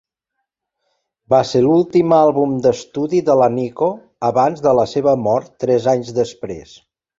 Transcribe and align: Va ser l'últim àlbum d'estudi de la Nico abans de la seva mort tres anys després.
Va 1.33 1.41
ser 1.49 1.61
l'últim 1.65 2.15
àlbum 2.21 2.55
d'estudi 2.67 3.21
de 3.29 3.37
la 3.43 3.51
Nico 3.59 3.91
abans 4.33 4.67
de 4.67 4.75
la 4.81 4.89
seva 4.97 5.17
mort 5.29 5.55
tres 5.67 5.89
anys 5.97 6.13
després. 6.21 6.77